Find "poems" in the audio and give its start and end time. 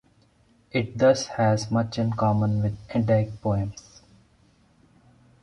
3.39-4.01